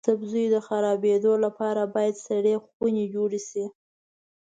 [0.07, 3.65] سبزیو د خرابیدو لپاره باید سړې خونې جوړې شي.